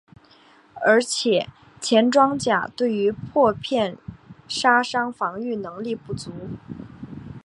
[0.83, 1.45] 而且
[1.79, 3.95] 前装甲对于破片
[4.47, 6.31] 杀伤防御能力不足。